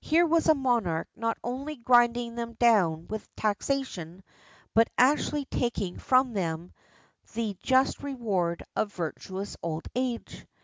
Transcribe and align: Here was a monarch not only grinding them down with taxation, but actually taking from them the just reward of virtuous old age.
Here 0.00 0.26
was 0.26 0.48
a 0.48 0.56
monarch 0.56 1.06
not 1.14 1.38
only 1.44 1.76
grinding 1.76 2.34
them 2.34 2.54
down 2.54 3.06
with 3.06 3.32
taxation, 3.36 4.24
but 4.74 4.88
actually 4.98 5.44
taking 5.44 6.00
from 6.00 6.32
them 6.32 6.72
the 7.34 7.56
just 7.62 8.02
reward 8.02 8.64
of 8.74 8.92
virtuous 8.92 9.56
old 9.62 9.86
age. 9.94 10.44